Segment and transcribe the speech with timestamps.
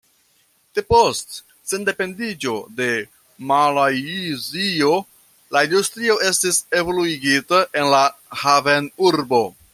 [0.77, 1.35] Depost
[1.71, 2.87] sendependiĝo de
[3.51, 4.91] Malajzio
[5.57, 8.03] la industrio estis evoluigita en la
[8.45, 9.47] havenurbo.